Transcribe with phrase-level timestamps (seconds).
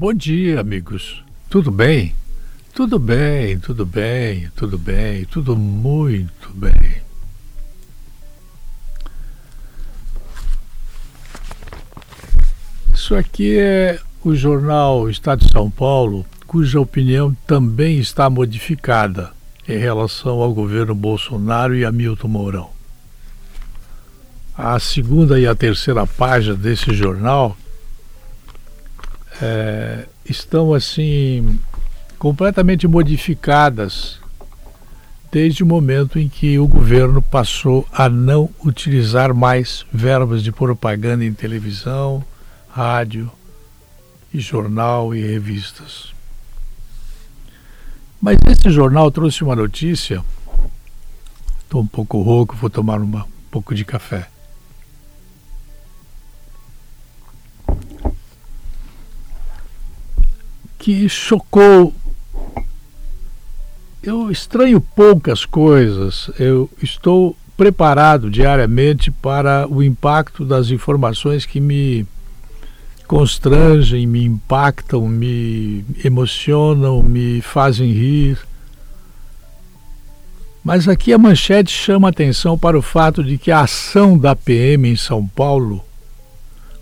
[0.00, 1.22] Bom dia, amigos.
[1.50, 2.14] Tudo bem?
[2.72, 7.02] Tudo bem, tudo bem, tudo bem, tudo muito bem.
[12.94, 19.32] Isso aqui é o jornal Estado de São Paulo, cuja opinião também está modificada
[19.68, 22.70] em relação ao governo Bolsonaro e a Milton Mourão.
[24.56, 27.54] A segunda e a terceira página desse jornal
[29.40, 31.58] é, estão assim
[32.18, 34.20] completamente modificadas
[35.32, 41.24] desde o momento em que o governo passou a não utilizar mais verbas de propaganda
[41.24, 42.24] em televisão,
[42.68, 43.30] rádio
[44.34, 46.12] e jornal e revistas.
[48.20, 50.22] Mas esse jornal trouxe uma notícia.
[51.60, 54.28] Estou um pouco rouco, vou tomar uma, um pouco de café.
[60.80, 61.92] Que chocou.
[64.02, 72.06] Eu estranho poucas coisas, eu estou preparado diariamente para o impacto das informações que me
[73.06, 78.38] constrangem, me impactam, me emocionam, me fazem rir.
[80.64, 84.88] Mas aqui a manchete chama atenção para o fato de que a ação da PM
[84.88, 85.84] em São Paulo,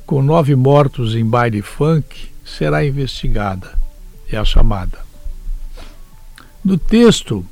[0.06, 3.87] com nove mortos em baile funk, será investigada
[4.30, 4.98] é a chamada.
[6.64, 7.46] No texto,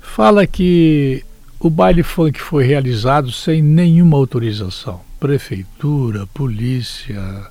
[0.00, 1.24] fala que
[1.58, 5.00] o baile funk foi realizado sem nenhuma autorização.
[5.18, 7.50] Prefeitura, polícia,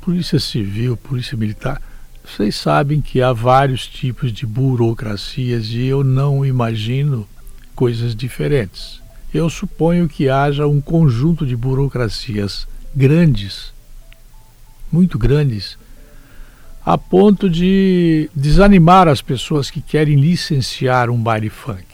[0.00, 1.80] polícia civil, polícia militar.
[2.24, 7.26] Vocês sabem que há vários tipos de burocracias e eu não imagino
[7.74, 9.00] coisas diferentes.
[9.34, 13.72] Eu suponho que haja um conjunto de burocracias grandes,
[14.90, 15.78] muito grandes,
[16.84, 21.84] a ponto de desanimar as pessoas que querem licenciar um baile funk.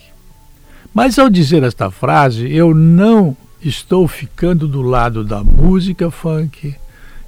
[0.95, 6.75] Mas ao dizer esta frase, eu não estou ficando do lado da música funk,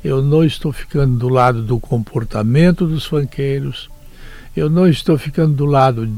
[0.02, 3.90] eu não estou ficando do lado do comportamento dos funkeiros,
[4.56, 6.08] eu não estou ficando do lado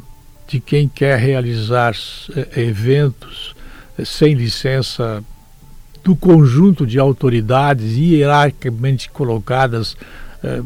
[0.47, 1.95] de quem quer realizar
[2.37, 3.55] eh, eventos
[3.99, 5.23] eh, sem licença
[6.05, 9.97] do conjunto de autoridades hierarquicamente colocadas
[10.43, 10.63] eh,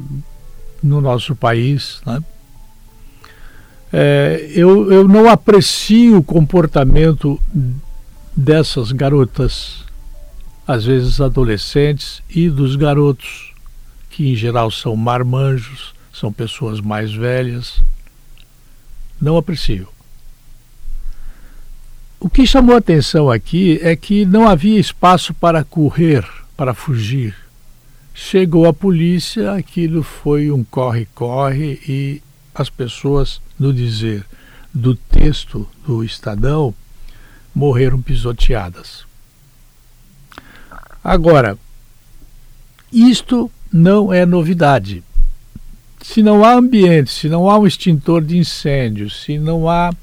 [0.82, 2.00] no nosso país.
[2.06, 2.22] Né?
[3.92, 7.41] É, eu, eu não aprecio o comportamento
[8.37, 9.84] dessas garotas,
[10.66, 13.53] às vezes adolescentes, e dos garotos,
[14.10, 17.82] que em geral são marmanjos, são pessoas mais velhas.
[19.20, 19.88] Não aprecio.
[22.19, 26.26] O que chamou a atenção aqui é que não havia espaço para correr,
[26.56, 27.45] para fugir.
[28.19, 32.22] Chegou a polícia, aquilo foi um corre-corre e
[32.54, 34.25] as pessoas, no dizer
[34.72, 36.75] do texto do Estadão,
[37.54, 39.04] morreram pisoteadas.
[41.04, 41.59] Agora,
[42.91, 45.04] isto não é novidade.
[46.03, 49.94] Se não há ambiente, se não há um extintor de incêndio, se não há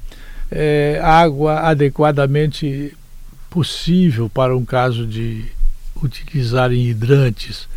[0.52, 2.96] é, água adequadamente
[3.50, 5.46] possível para um caso de
[6.00, 7.68] utilizarem hidrantes,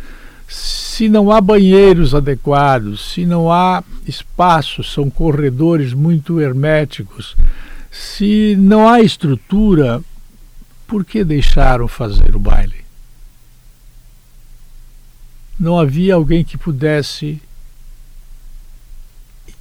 [0.48, 7.36] se não há banheiros adequados, se não há espaços, são corredores muito herméticos,
[7.90, 10.02] se não há estrutura,
[10.86, 12.84] por que deixaram fazer o baile?
[15.60, 17.42] Não havia alguém que pudesse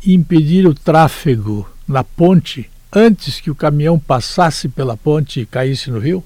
[0.06, 6.00] impedir o tráfego na ponte antes que o caminhão passasse pela ponte e caísse no
[6.00, 6.24] rio?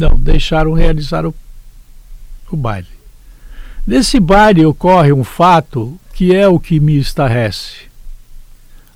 [0.00, 1.34] Não, deixaram realizar o,
[2.50, 2.88] o baile.
[3.86, 7.90] Nesse baile ocorre um fato que é o que me estarrece.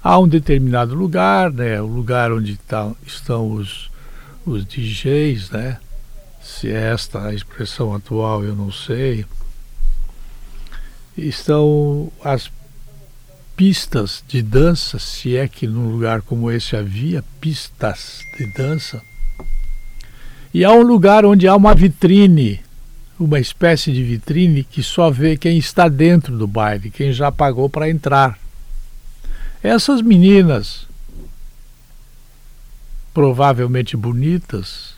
[0.02, 3.90] Há um determinado lugar, né, o lugar onde tá, estão os,
[4.46, 5.78] os DJs, né?
[6.42, 9.26] Se é esta a expressão atual, eu não sei.
[11.18, 12.50] Estão as
[13.54, 19.02] pistas de dança, se é que num lugar como esse havia pistas de dança
[20.54, 22.60] e há um lugar onde há uma vitrine,
[23.18, 27.68] uma espécie de vitrine que só vê quem está dentro do baile, quem já pagou
[27.68, 28.38] para entrar.
[29.60, 30.86] Essas meninas,
[33.12, 34.94] provavelmente bonitas,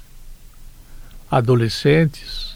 [1.31, 2.55] adolescentes,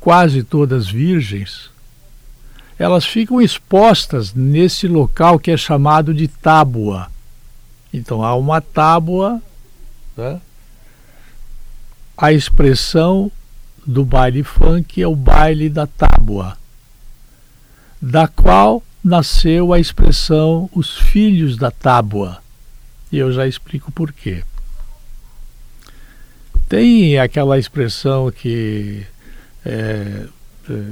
[0.00, 1.70] quase todas virgens,
[2.76, 7.08] elas ficam expostas nesse local que é chamado de tábua.
[7.92, 9.40] Então há uma tábua,
[10.16, 10.40] né?
[12.16, 13.30] A expressão
[13.86, 16.56] do baile funk é o baile da tábua,
[18.00, 22.38] da qual nasceu a expressão os filhos da tábua.
[23.12, 24.42] E eu já explico por quê.
[26.68, 29.04] Tem aquela expressão que
[29.64, 30.26] é,
[30.70, 30.82] é,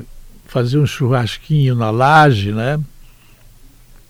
[0.46, 2.78] fazer um churrasquinho na laje, né?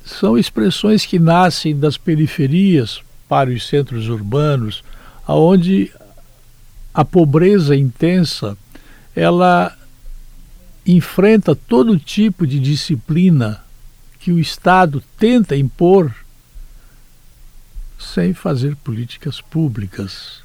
[0.05, 4.83] São expressões que nascem das periferias para os centros urbanos,
[5.27, 5.93] aonde
[6.95, 8.57] a pobreza intensa
[9.15, 9.77] ela
[10.87, 13.63] enfrenta todo tipo de disciplina
[14.19, 16.15] que o Estado tenta impor
[17.99, 20.43] sem fazer políticas públicas.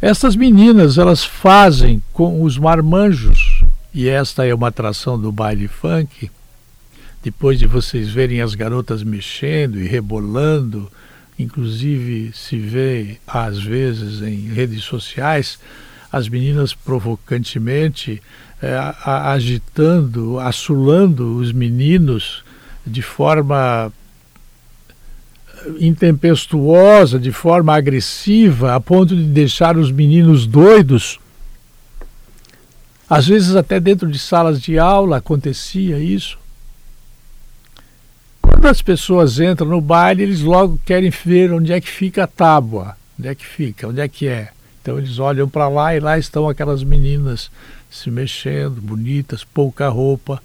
[0.00, 6.30] Essas meninas, elas fazem com os marmanjos, e esta é uma atração do baile funk,
[7.22, 10.90] depois de vocês verem as garotas mexendo e rebolando,
[11.38, 15.58] inclusive se vê às vezes em redes sociais
[16.12, 18.22] as meninas provocantemente
[18.62, 22.44] é, agitando, assulando os meninos
[22.86, 23.92] de forma
[25.80, 31.18] intempestuosa, de forma agressiva, a ponto de deixar os meninos doidos.
[33.08, 36.38] Às vezes, até dentro de salas de aula acontecia isso.
[38.64, 42.26] Quando as pessoas entram no baile, eles logo querem ver onde é que fica a
[42.26, 44.52] tábua, onde é que fica, onde é que é.
[44.80, 47.50] Então eles olham para lá e lá estão aquelas meninas
[47.90, 50.42] se mexendo, bonitas, pouca roupa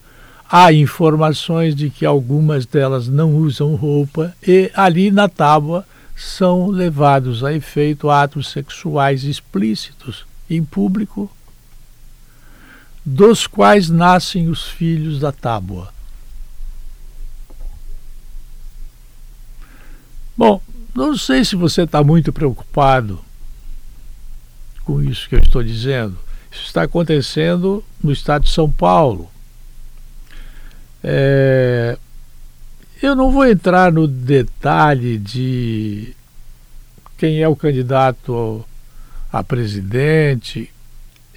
[0.52, 7.42] há informações de que algumas delas não usam roupa e ali na tábua são levados
[7.42, 11.32] a efeito atos sexuais explícitos em público,
[13.06, 15.98] dos quais nascem os filhos da tábua.
[20.40, 20.62] Bom,
[20.96, 23.20] não sei se você está muito preocupado
[24.86, 26.18] com isso que eu estou dizendo.
[26.50, 29.30] Isso está acontecendo no estado de São Paulo
[31.04, 31.98] é,
[33.02, 36.14] eu não vou entrar no detalhe de
[37.18, 38.66] quem é o candidato
[39.32, 40.70] a presidente,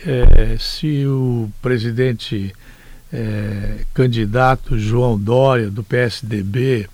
[0.05, 2.53] é, se o presidente
[3.13, 6.89] é, candidato João Dória, do PSDB,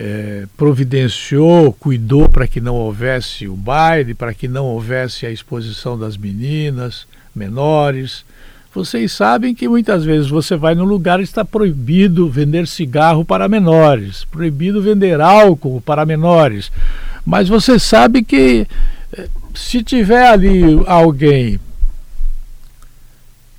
[0.00, 5.98] é, providenciou, cuidou para que não houvesse o baile, para que não houvesse a exposição
[5.98, 7.04] das meninas
[7.34, 8.24] menores.
[8.72, 13.48] Vocês sabem que muitas vezes você vai num lugar e está proibido vender cigarro para
[13.48, 16.70] menores, proibido vender álcool para menores.
[17.26, 18.68] Mas você sabe que
[19.12, 21.58] eh, se tiver ali alguém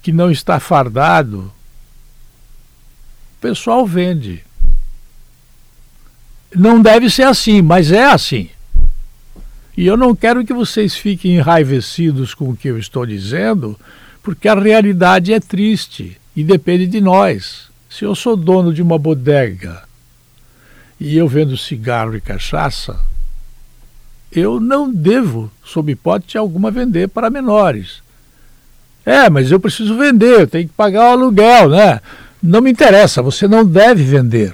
[0.01, 1.51] que não está fardado,
[3.37, 4.41] o pessoal vende.
[6.59, 8.49] Não deve ser assim, mas é assim.
[9.77, 13.79] E eu não quero que vocês fiquem enraivecidos com o que eu estou dizendo,
[14.21, 17.69] porque a realidade é triste e depende de nós.
[17.89, 19.83] Se eu sou dono de uma bodega
[20.99, 22.99] e eu vendo cigarro e cachaça,
[24.29, 28.03] eu não devo, sob hipótese alguma, vender para menores.
[29.05, 32.01] É, mas eu preciso vender, eu tenho que pagar o aluguel, né?
[32.43, 34.53] Não me interessa, você não deve vender.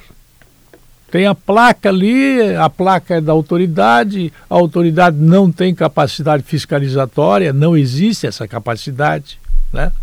[1.16, 7.54] Tem a placa ali, a placa é da autoridade, a autoridade não tem capacidade fiscalizatória,
[7.54, 9.40] não existe essa capacidade.
[9.72, 9.94] Né?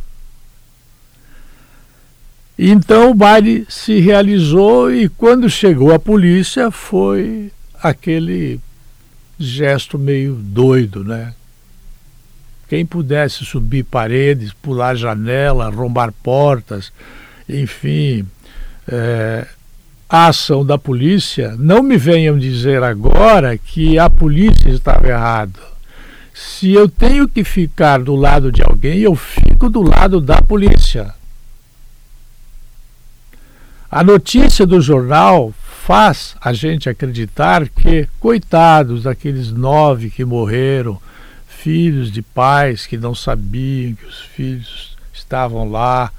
[2.59, 7.53] Então o baile se realizou e quando chegou a polícia foi
[7.83, 8.59] aquele
[9.39, 11.35] gesto meio doido, né?
[12.67, 16.91] Quem pudesse subir paredes, pular janela, arrombar portas,
[17.47, 18.27] enfim,
[18.89, 19.47] é,
[20.13, 25.59] a ação da polícia, não me venham dizer agora que a polícia estava errada.
[26.35, 31.15] Se eu tenho que ficar do lado de alguém, eu fico do lado da polícia.
[33.91, 35.51] A notícia do jornal
[35.87, 41.01] faz a gente acreditar que, coitados daqueles nove que morreram,
[41.49, 46.13] filhos de pais que não sabiam que os filhos estavam lá,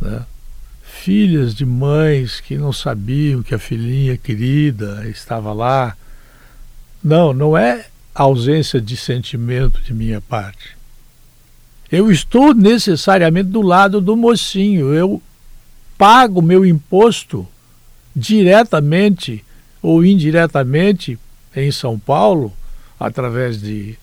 [0.00, 0.22] né?
[1.02, 5.96] Filhas de mães que não sabiam que a filhinha querida estava lá.
[7.02, 10.76] Não, não é ausência de sentimento de minha parte.
[11.90, 14.94] Eu estou necessariamente do lado do mocinho.
[14.94, 15.20] Eu
[15.98, 17.48] pago meu imposto
[18.14, 19.44] diretamente
[19.82, 21.18] ou indiretamente
[21.56, 22.52] em São Paulo,
[23.00, 23.98] através de,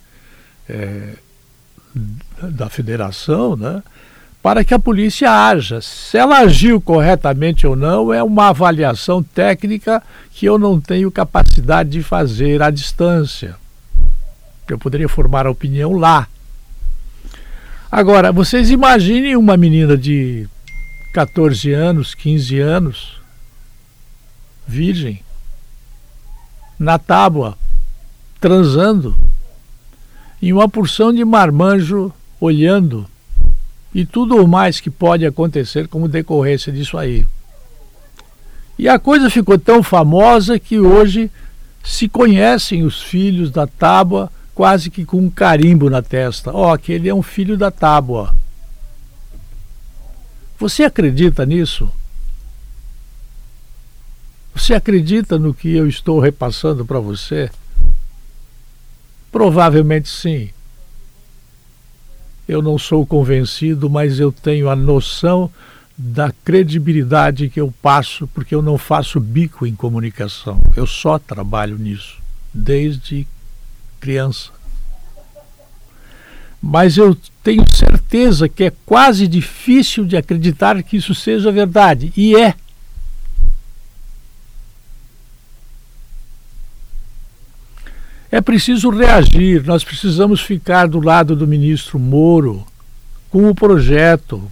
[0.67, 1.13] é,
[2.41, 3.81] da federação, né,
[4.41, 5.81] para que a polícia haja.
[5.81, 11.89] Se ela agiu corretamente ou não, é uma avaliação técnica que eu não tenho capacidade
[11.89, 13.55] de fazer à distância.
[14.67, 16.27] Eu poderia formar a opinião lá.
[17.91, 20.47] Agora, vocês imaginem uma menina de
[21.11, 23.19] 14 anos, 15 anos,
[24.67, 25.23] virgem,
[26.77, 27.57] na tábua,
[28.39, 29.17] transando,
[30.39, 33.08] e uma porção de marmanjo olhando,
[33.93, 37.25] e tudo o mais que pode acontecer como decorrência disso aí.
[38.77, 41.29] E a coisa ficou tão famosa que hoje
[41.83, 46.51] se conhecem os filhos da tábua quase que com um carimbo na testa.
[46.53, 48.35] Ó, oh, aquele é um filho da tábua.
[50.59, 51.89] Você acredita nisso?
[54.53, 57.49] Você acredita no que eu estou repassando para você?
[59.31, 60.49] Provavelmente sim.
[62.49, 65.51] Eu não sou convencido, mas eu tenho a noção
[65.95, 70.59] da credibilidade que eu passo, porque eu não faço bico em comunicação.
[70.75, 72.17] Eu só trabalho nisso,
[72.51, 73.27] desde
[73.99, 74.49] criança.
[76.59, 82.11] Mas eu tenho certeza que é quase difícil de acreditar que isso seja verdade.
[82.17, 82.55] E é.
[88.31, 92.63] É preciso reagir, nós precisamos ficar do lado do ministro Moro
[93.29, 94.51] com o projeto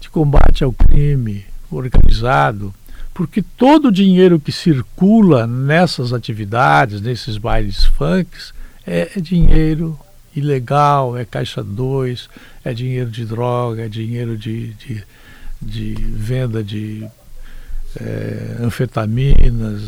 [0.00, 2.74] de combate ao crime organizado,
[3.12, 8.54] porque todo o dinheiro que circula nessas atividades, nesses bailes funks,
[8.86, 9.98] é, dinheiro
[10.34, 12.30] ilegal, é caixa 2,
[12.64, 15.04] é dinheiro de droga, é dinheiro de, de,
[15.60, 17.06] de venda de
[18.00, 19.82] é, anfetaminas,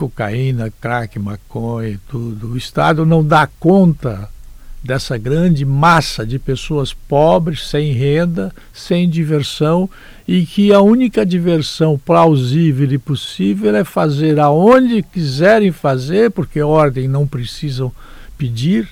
[0.00, 2.52] cocaína, crack, maconha e tudo.
[2.52, 4.30] O Estado não dá conta
[4.82, 9.90] dessa grande massa de pessoas pobres, sem renda, sem diversão
[10.26, 17.06] e que a única diversão plausível e possível é fazer aonde quiserem fazer, porque ordem
[17.06, 17.92] não precisam
[18.38, 18.88] pedir,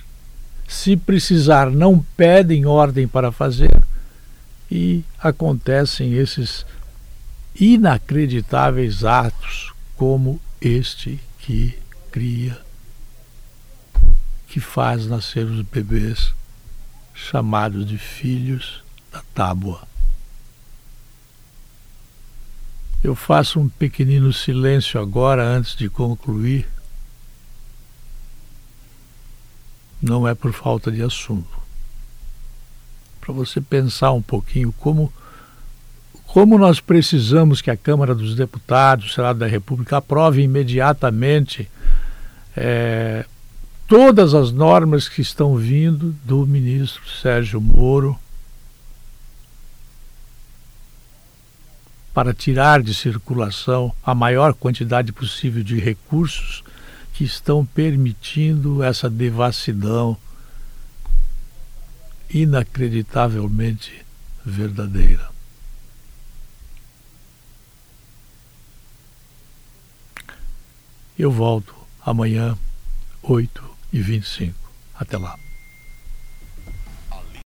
[0.67, 3.83] se precisar não pedem ordem para fazer
[4.71, 6.67] e acontecem esses
[7.59, 11.77] inacreditáveis atos como este que
[12.13, 12.57] cria
[14.47, 16.33] que faz nascer os bebês
[17.13, 19.87] chamados de filhos da tábua.
[23.03, 26.69] Eu faço um pequenino silêncio agora antes de concluir.
[30.01, 31.61] Não é por falta de assunto.
[33.21, 35.13] Para você pensar um pouquinho como
[36.29, 41.71] como nós precisamos que a Câmara dos Deputados, o Senado da República, aprove imediatamente
[42.55, 43.25] é,
[43.87, 48.19] todas as normas que estão vindo do ministro Sérgio Moro
[52.13, 56.63] para tirar de circulação a maior quantidade possível de recursos
[57.15, 60.15] que estão permitindo essa devassidão
[62.29, 64.05] inacreditavelmente
[64.45, 65.38] verdadeira.
[71.19, 71.75] Eu volto
[72.07, 72.57] amanhã,
[73.25, 74.55] oito e 25.
[74.95, 75.48] Até lá.